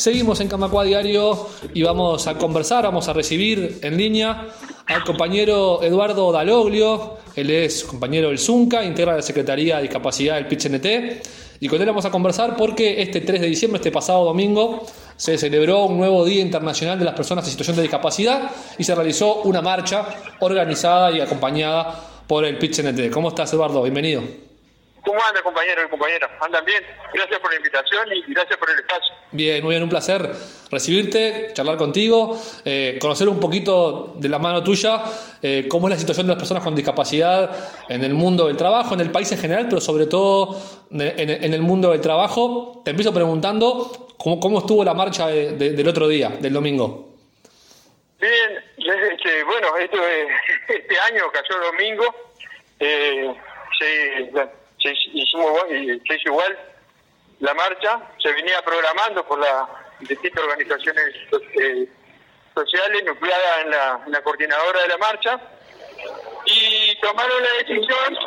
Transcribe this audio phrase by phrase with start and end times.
[0.00, 4.48] seguimos en Camacua Diario y vamos a conversar, vamos a recibir en línea
[4.86, 10.46] al compañero Eduardo Daloglio, él es compañero del ZUNCA, integra la Secretaría de Discapacidad del
[10.46, 10.86] PITCNT
[11.60, 14.86] y con él vamos a conversar porque este 3 de diciembre, este pasado domingo,
[15.16, 18.94] se celebró un nuevo Día Internacional de las Personas en Situación de Discapacidad y se
[18.94, 20.06] realizó una marcha
[20.38, 23.10] organizada y acompañada por el PITCNT.
[23.12, 23.82] ¿Cómo estás, Eduardo?
[23.82, 24.49] Bienvenido.
[25.04, 26.28] ¿Cómo anda, compañero y compañera?
[26.40, 26.84] ¿Andan bien?
[27.12, 29.14] Gracias por la invitación y gracias por el espacio.
[29.32, 30.30] Bien, muy bien, un placer
[30.70, 35.02] recibirte, charlar contigo, eh, conocer un poquito de la mano tuya
[35.42, 37.50] eh, cómo es la situación de las personas con discapacidad
[37.88, 40.60] en el mundo del trabajo, en el país en general, pero sobre todo
[40.90, 42.82] en, el mundo del trabajo.
[42.84, 47.14] Te empiezo preguntando cómo, cómo estuvo la marcha del otro día, del domingo.
[48.20, 49.96] Bien, este, bueno, esto,
[50.68, 52.04] este año cayó domingo.
[52.78, 53.34] Eh,
[54.82, 56.58] se, hicimos, se hizo igual
[57.40, 59.66] la marcha, se venía programando por las
[60.00, 61.04] distintas organizaciones
[61.60, 61.88] eh,
[62.54, 65.40] sociales nucleadas en la, coordinadora de la marcha
[66.46, 68.18] y tomaron la decisión,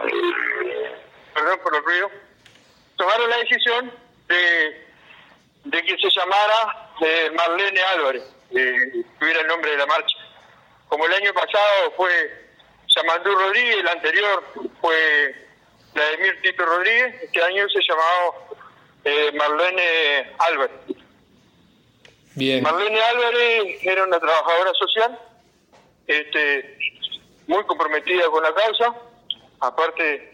[1.33, 2.11] perdón por el ruido,
[2.97, 3.91] tomaron la decisión
[4.28, 4.88] de,
[5.66, 10.17] de que se llamara eh, Marlene Álvarez, eh, tuviera el nombre de la marcha.
[10.88, 12.47] Como el año pasado fue
[12.88, 14.44] Samandú Rodríguez, el anterior
[14.80, 15.42] fue
[15.95, 18.58] la de Mir Tito Rodríguez, este año se llamaba
[19.05, 20.77] eh, Marlene Álvarez.
[22.35, 22.63] Bien.
[22.63, 25.19] Marlene Álvarez era una trabajadora social,
[26.08, 26.77] este,
[27.47, 28.94] muy comprometida con la causa.
[29.59, 30.31] Aparte,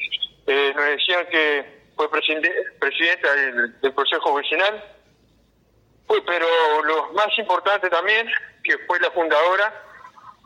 [0.48, 4.84] eh, nos decían que fue presidenta del, Consejo Vecinal.
[6.08, 6.48] Pues, pero
[6.84, 8.28] lo más importante también,
[8.64, 9.84] que fue la fundadora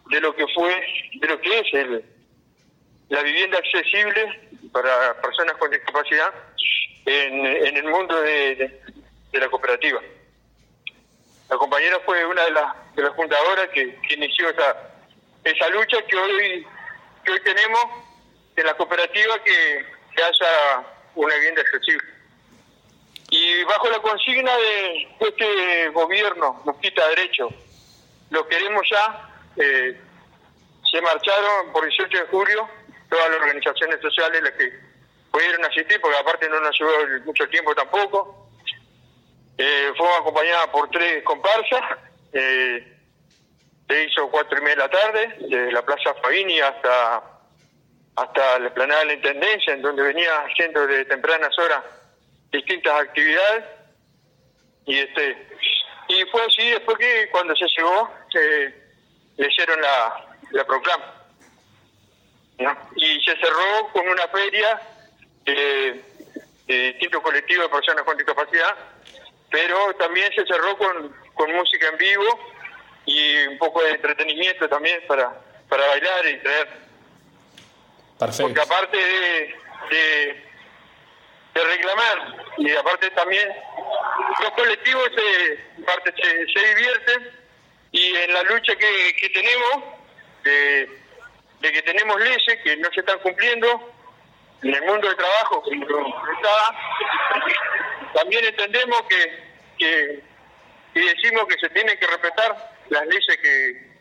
[0.09, 0.75] de lo que fue,
[1.14, 2.12] de lo que es el,
[3.09, 6.34] la vivienda accesible para personas con discapacidad
[7.06, 8.82] en, el mundo de,
[9.34, 10.02] la cooperativa.
[11.50, 14.76] La compañera fue una de las, de las fundadoras que, inició esa,
[15.44, 16.66] esa lucha que hoy,
[17.23, 17.82] que hoy tenemos
[18.55, 19.86] en la cooperativa que,
[20.16, 20.83] haya
[21.16, 22.08] una vivienda accesible.
[23.32, 27.50] Y bajo la consigna de este gobierno nos quita derecho,
[28.30, 30.00] lo queremos ya, eh,
[30.92, 32.70] se marcharon por 18 de julio
[33.14, 34.74] todas las organizaciones sociales las que
[35.32, 36.92] pudieron asistir, porque aparte no nos llevó
[37.26, 38.50] mucho tiempo tampoco.
[39.56, 42.00] Eh, fuimos acompañada por tres comparsas.
[42.34, 42.98] Eh,
[43.88, 47.24] se hizo cuatro y media de la tarde, desde la Plaza Faini hasta
[48.16, 51.84] hasta la planada de la Intendencia, en donde venía haciendo de tempranas horas
[52.52, 53.66] distintas actividades.
[54.86, 55.48] Y este
[56.08, 58.74] y fue así después que cuando se llegó, eh,
[59.38, 61.13] le hicieron la, la proclama
[62.96, 64.82] y se cerró con una feria
[65.46, 66.02] de,
[66.68, 68.76] distintos colectivos de personas con discapacidad,
[69.50, 72.40] pero también se cerró con, con música en vivo
[73.06, 75.34] y un poco de entretenimiento también para,
[75.70, 76.68] para bailar y traer.
[78.18, 78.44] Perfecto.
[78.44, 79.56] Porque aparte de,
[79.90, 83.48] de, reclamar y aparte también
[84.42, 87.32] los colectivos se, parte se, divierten
[87.92, 89.84] y en la lucha que, que tenemos
[90.44, 91.02] de
[91.64, 93.94] de que tenemos leyes que no se están cumpliendo
[94.62, 95.64] en el mundo del trabajo,
[98.14, 99.44] también entendemos que,
[99.78, 100.24] que,
[100.94, 103.94] y decimos que se tienen que respetar las leyes que,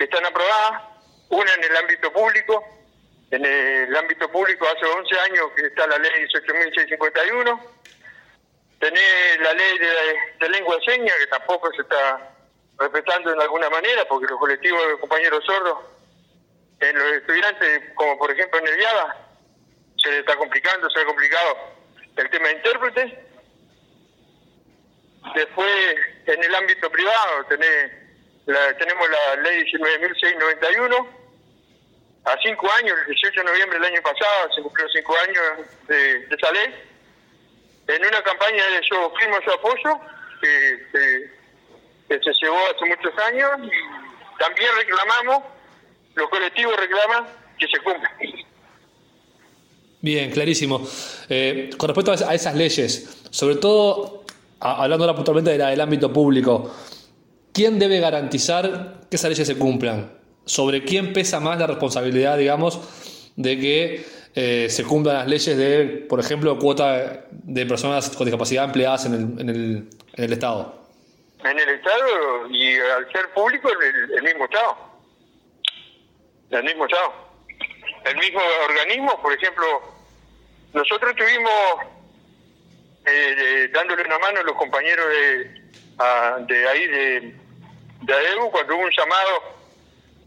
[0.00, 0.82] están aprobadas,
[1.30, 2.62] una en el ámbito público,
[3.30, 7.60] en el ámbito público hace 11 años que está la ley 18.651,
[8.80, 12.34] tenés la ley de, lengua de señas que tampoco se está
[12.78, 15.93] respetando de alguna manera porque los colectivos de compañeros sordos
[16.88, 19.16] en los estudiantes, como por ejemplo en el Viada,
[19.96, 21.58] se está complicando, se ha complicado
[22.16, 23.12] el tema de intérpretes.
[25.34, 25.96] Después,
[26.26, 27.92] en el ámbito privado, tenés
[28.46, 31.08] la, tenemos la ley 19.691.
[32.26, 36.26] A cinco años, el 18 de noviembre del año pasado, se cumplió cinco años de,
[36.30, 36.74] esa ley.
[37.86, 40.00] En una campaña de yo firmo su apoyo,
[40.40, 41.30] que,
[42.08, 43.50] se llevó hace muchos años,
[44.38, 45.44] también reclamamos
[46.14, 47.24] los colectivos reclaman
[47.58, 48.10] que se cumpla.
[50.00, 50.86] Bien, clarísimo.
[51.28, 54.24] Eh, con respecto a esas leyes, sobre todo
[54.60, 56.74] hablando ahora puntualmente del ámbito público,
[57.52, 60.12] ¿quién debe garantizar que esas leyes se cumplan?
[60.44, 62.80] ¿Sobre quién pesa más la responsabilidad, digamos,
[63.36, 68.66] de que eh, se cumplan las leyes de, por ejemplo, cuota de personas con discapacidad
[68.66, 70.84] empleadas en el, en el, en el Estado?
[71.42, 74.93] En el Estado y al ser público, el mismo Estado
[76.50, 77.12] el mismo chao.
[78.04, 79.94] El mismo organismo, por ejemplo,
[80.72, 81.52] nosotros estuvimos
[83.06, 85.44] eh, dándole una mano a los compañeros de,
[86.46, 87.20] de ahí de,
[88.02, 88.14] de
[88.50, 89.54] cuando hubo un llamado,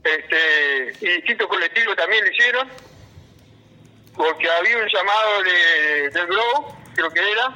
[0.04, 2.69] este, y distintos colectivos también lo hicieron,
[4.16, 7.54] porque había un llamado de, del Globo, creo que era,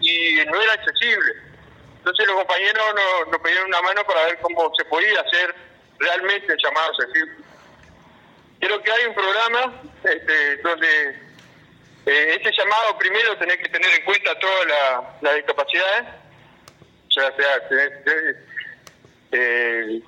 [0.00, 1.32] y no era accesible.
[1.98, 5.67] Entonces los compañeros nos, nos pidieron una mano para ver cómo se podía hacer
[5.98, 7.32] realmente el llamado accesible.
[8.60, 11.10] Creo que hay un programa este, donde
[12.06, 14.66] eh, este llamado primero tenés que tener en cuenta todas
[15.20, 16.08] las discapacidades,
[17.06, 17.32] o sea,
[19.32, 20.00] eh,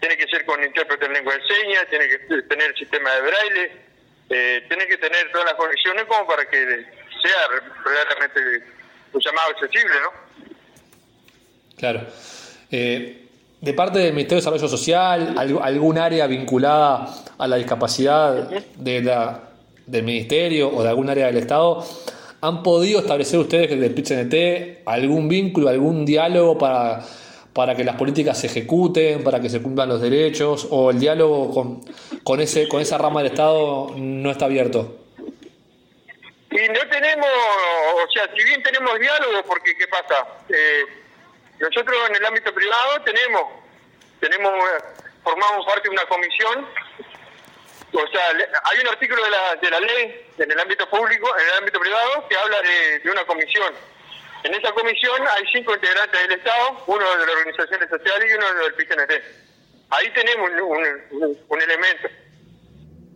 [0.00, 3.20] tiene que ser con intérprete en lengua de señas, tiene que tener el sistema de
[3.22, 3.72] braille,
[4.28, 6.84] eh, tiene que tener todas las condiciones como para que
[7.22, 7.48] sea
[7.84, 8.66] realmente
[9.12, 10.12] un llamado accesible, ¿no?
[11.76, 12.06] Claro.
[12.70, 13.25] Eh,
[13.66, 20.70] de parte del Ministerio de Desarrollo Social, algún área vinculada a la discapacidad del Ministerio
[20.72, 21.84] o de algún área del Estado,
[22.42, 27.02] ¿han podido establecer ustedes desde el algún vínculo, algún diálogo para
[27.52, 31.54] para que las políticas se ejecuten, para que se cumplan los derechos, o el diálogo
[31.54, 31.80] con,
[32.22, 34.98] con, ese, con esa rama del Estado no está abierto?
[36.50, 37.26] Y no tenemos,
[37.94, 40.28] o sea, si bien tenemos diálogo, porque ¿qué pasa?
[40.50, 41.05] Eh,
[41.58, 43.42] nosotros en el ámbito privado tenemos,
[44.20, 44.52] tenemos,
[45.22, 46.68] formamos parte de una comisión,
[47.92, 48.22] o sea,
[48.64, 51.80] hay un artículo de la, de la ley en el ámbito público, en el ámbito
[51.80, 53.72] privado, que habla de, de una comisión
[54.46, 58.46] en esa comisión hay cinco integrantes del Estado, uno de las organizaciones sociales y uno
[58.62, 59.12] del PCNT.
[59.90, 60.50] Ahí tenemos
[61.48, 62.08] un, elemento.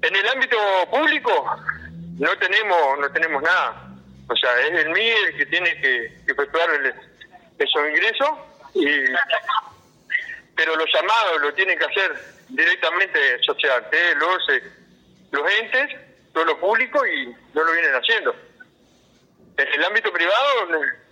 [0.02, 0.56] En el ámbito
[0.90, 1.56] público
[2.18, 3.92] no tenemos no tenemos nada.
[4.28, 6.68] O sea, es el MIE el que tiene que, efectuar
[7.64, 8.28] esos ingresos,
[8.74, 8.86] y,
[10.56, 12.12] pero los llamados lo tienen que hacer
[12.48, 13.86] directamente social,
[14.16, 14.62] los, eh,
[15.30, 15.96] los entes,
[16.32, 18.34] todo lo público y no lo vienen haciendo.
[19.56, 20.66] En el ámbito privado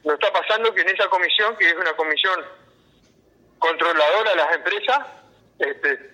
[0.04, 2.44] nos está pasando que en esa comisión, que es una comisión
[3.58, 4.98] controladora de las empresas,
[5.58, 6.10] este,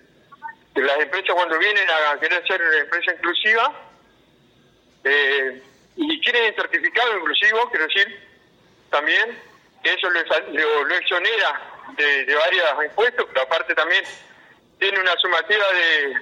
[0.75, 3.71] las empresas cuando vienen a querer ser una empresa inclusiva
[5.03, 5.61] eh,
[5.95, 8.19] y quieren el certificado inclusivo, quiero decir,
[8.89, 9.37] también,
[9.85, 11.61] que eso lo, lo exonera
[11.95, 14.03] de, de varios impuestos, pero aparte también
[14.79, 16.15] tiene una sumativa de,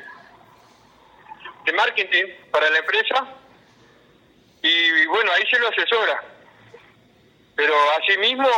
[1.64, 3.26] de marketing para la empresa
[4.62, 6.22] y bueno, ahí se lo asesora
[7.56, 7.74] pero
[8.20, 8.50] mismo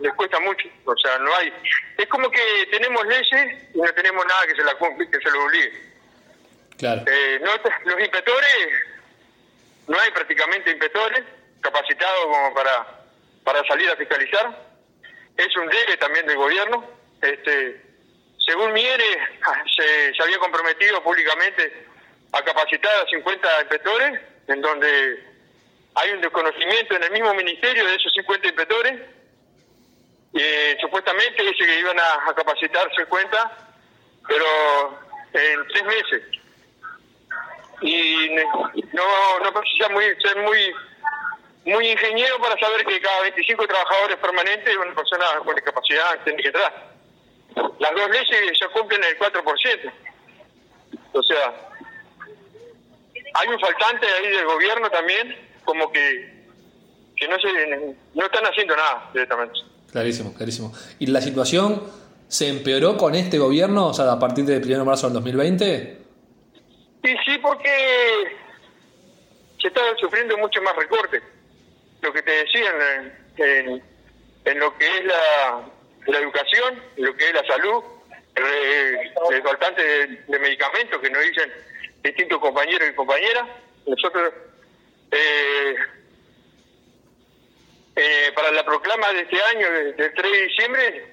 [0.00, 1.52] les cuesta mucho, o sea, no hay.
[1.96, 5.44] Es como que tenemos leyes y no tenemos nada que se la que se lo
[5.44, 5.92] obligue.
[6.78, 7.04] Claro.
[7.06, 7.40] Eh,
[7.84, 8.54] los inspectores,
[9.86, 11.22] no hay prácticamente inspectores
[11.60, 13.01] capacitados como para,
[13.44, 14.72] para salir a fiscalizar.
[15.36, 16.88] Es un debe también del gobierno.
[17.20, 17.80] Este,
[18.38, 19.04] según Miere,
[19.76, 21.86] se, se había comprometido públicamente
[22.32, 25.32] a capacitar a 50 inspectores, en donde
[25.94, 29.00] hay un desconocimiento en el mismo ministerio de esos 50 inspectores.
[30.34, 33.76] Eh, supuestamente dice que iban a, capacitar 50,
[34.26, 34.98] pero
[35.34, 36.22] en tres meses.
[37.82, 38.30] Y
[38.92, 40.74] no, no precisa muy, ser muy
[41.64, 46.48] muy ingeniero para saber que cada 25 trabajadores permanentes una persona con discapacidad tiene que
[46.48, 46.92] entrar.
[47.78, 49.92] Las dos leyes ya cumplen el 4%.
[51.12, 51.70] O sea,
[53.34, 56.46] hay un faltante ahí del gobierno también como que,
[57.16, 59.60] que no, se, no están haciendo nada directamente.
[59.90, 60.72] Clarísimo, clarísimo.
[60.98, 61.82] ¿Y la situación
[62.28, 65.98] se empeoró con este gobierno, o sea, a partir del 1 de marzo del 2020?
[67.04, 67.68] Sí, sí, porque
[69.60, 71.22] se está sufriendo mucho más recortes.
[72.02, 72.74] Lo que te decían
[73.38, 73.82] en,
[74.44, 75.68] en, lo que es la,
[76.06, 77.82] la, educación, lo que es la salud,
[78.34, 81.52] el, el faltante de, de medicamentos que nos dicen
[82.02, 83.48] distintos compañeros y compañeras.
[83.86, 84.32] Nosotros
[85.12, 85.76] eh,
[87.94, 91.06] eh, para la proclama de este año, del 3 de diciembre,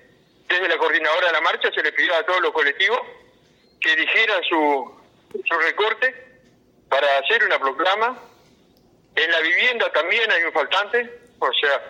[0.48, 3.00] desde la coordinadora de la marcha se le pidió a todos los colectivos
[3.82, 5.00] que dijeran su,
[5.46, 6.16] su recorte
[6.90, 8.18] para hacer una proclama.
[9.20, 11.82] En la vivienda también hay un faltante, o sea,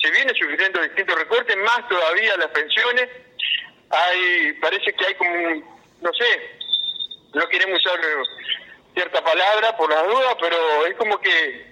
[0.00, 3.06] se viene sufriendo distintos recortes, más todavía las pensiones.
[3.90, 6.58] Hay, parece que hay como, no sé,
[7.34, 8.00] no queremos usar
[8.94, 11.66] cierta palabra por las dudas, pero es como que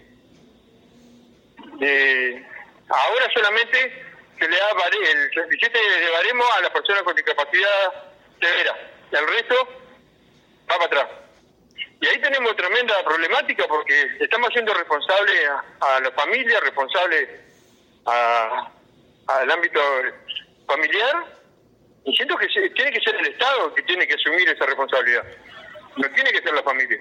[1.80, 2.46] eh,
[2.90, 4.04] ahora solamente
[4.38, 8.12] se le da el 37 de baremo a las personas con discapacidad
[8.42, 8.76] severa,
[9.12, 9.54] el resto
[10.70, 11.17] va para atrás.
[12.28, 15.48] Tenemos tremenda problemática porque estamos siendo responsables
[15.80, 17.26] a, la familia, responsables
[18.04, 19.80] al ámbito
[20.66, 21.24] familiar,
[22.04, 25.24] y siento que tiene que ser el Estado que tiene que asumir esa responsabilidad
[25.96, 26.98] no tiene que ser la familia.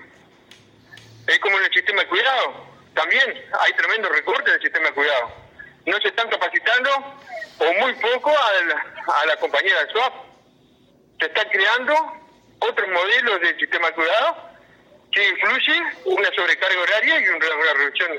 [1.27, 5.31] Es como en el sistema de cuidado, también hay tremendo recorte del sistema de cuidado.
[5.87, 6.89] no se están capacitando
[7.59, 10.13] o muy poco a la, compañera de SWAP.
[11.19, 11.93] Se están creando
[12.59, 14.46] otros modelos del sistema de cuidado
[15.11, 17.45] que influye una sobrecarga horaria y una,
[17.77, 18.11] reducción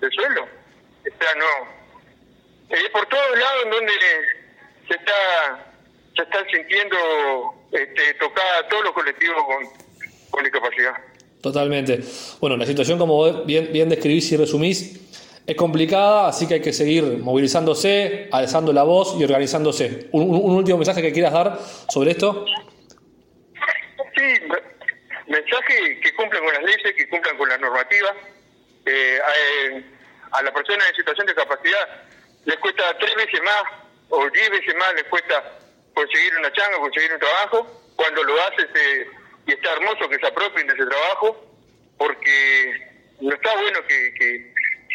[0.00, 0.42] del sueldo.
[0.42, 2.76] O sea, no.
[2.76, 3.92] Es por todos lados en donde
[4.88, 5.72] se está
[6.16, 6.96] se están sintiendo
[7.72, 9.64] este, tocada todos los colectivos con,
[10.30, 10.92] con discapacidad.
[11.40, 12.00] Totalmente.
[12.40, 15.02] Bueno, la situación, como bien, bien describís y resumís,
[15.44, 20.08] es complicada, así que hay que seguir movilizándose, alzando la voz y organizándose.
[20.12, 21.58] ¿Un, último mensaje que quieras dar
[21.88, 22.44] sobre esto?
[24.16, 24.22] Sí,
[25.26, 28.12] mensaje que cumplan con las leyes, que cumplan con las normativas.
[28.84, 29.18] Eh,
[30.32, 32.04] a, a las personas en situación de discapacidad
[32.44, 33.62] les cuesta tres veces más
[34.08, 35.58] o diez veces más les cuesta
[35.94, 37.78] conseguir una changa, conseguir un trabajo.
[37.96, 38.68] Cuando lo haces
[39.46, 41.52] y está hermoso que se apropien de ese trabajo,
[41.98, 44.52] porque no está bueno que, que,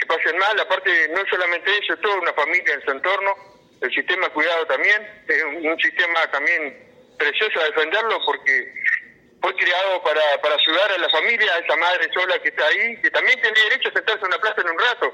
[0.08, 0.60] pasen mal.
[0.60, 3.36] Aparte, no solamente ellos, toda una familia en su entorno,
[3.82, 6.78] el sistema cuidado también, es un, sistema también
[7.18, 8.74] precioso a defenderlo porque
[9.42, 13.00] fue creado para, para ayudar a la familia, a esa madre sola que está ahí,
[13.02, 15.14] que también tiene derecho a sentarse en una plaza en un rato,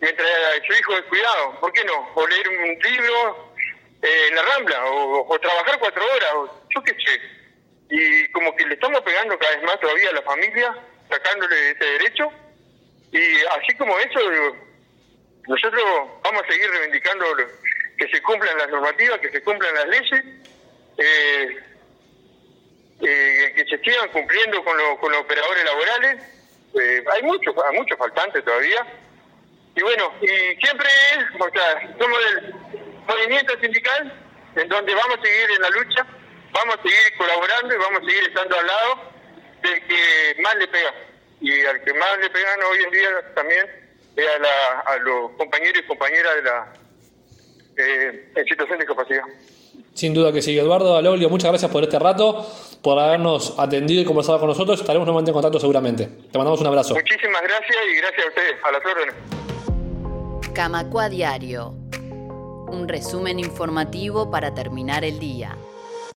[0.00, 0.28] mientras
[0.66, 1.60] su hijo es cuidado.
[1.60, 2.10] ¿Por qué no?
[2.14, 3.54] O leer un libro,
[4.02, 7.20] eh, en la Rambla o, trabajar cuatro horas, o yo qué sé.
[7.90, 10.74] Y como que le estamos pegando cada vez más todavía a la familia,
[11.08, 12.30] sacándole ese derecho.
[13.12, 14.20] Y así como eso,
[15.48, 15.82] nosotros
[16.22, 17.24] vamos a seguir reivindicando
[17.98, 20.24] que se cumplan las normativas, que se cumplan las leyes,
[20.98, 21.56] eh,
[23.68, 26.24] se sigan cumpliendo con, con los operadores laborales.
[27.12, 28.86] hay muchos, hay muchos faltantes todavía.
[29.74, 30.88] Y bueno, y siempre,
[31.38, 32.54] o sea, somos del
[33.06, 36.06] movimiento sindical en donde vamos a seguir en la lucha,
[36.52, 39.12] vamos a seguir colaborando y vamos a seguir estando al lado
[39.62, 40.94] del que más le pega.
[41.40, 44.26] Y al que más le pegan hoy en día también es
[44.86, 46.72] a, los compañeros y compañeras de la
[47.76, 49.24] eh, en situación de discapacidad.
[49.96, 52.46] Sin duda que sí, Eduardo Aloglio, muchas gracias por este rato,
[52.82, 54.78] por habernos atendido y conversado con nosotros.
[54.78, 56.06] Estaremos nuevamente en contacto seguramente.
[56.30, 56.94] Te mandamos un abrazo.
[56.94, 60.52] Muchísimas gracias y gracias a ustedes, a las órdenes.
[60.54, 61.74] Camacua Diario
[62.68, 65.56] un resumen informativo para terminar el día.